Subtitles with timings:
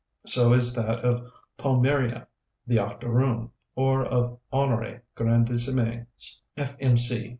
[0.25, 2.25] So is that of Palmyrea
[2.65, 6.75] the Octoroon, or of Honoré Grandissime's "f.
[6.79, 6.97] m.
[6.97, 7.29] c."